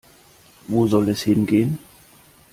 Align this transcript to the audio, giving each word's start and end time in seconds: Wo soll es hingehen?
Wo 0.67 0.87
soll 0.87 1.09
es 1.09 1.21
hingehen? 1.21 1.77